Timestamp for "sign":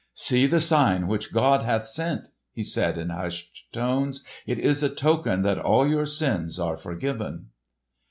0.61-1.05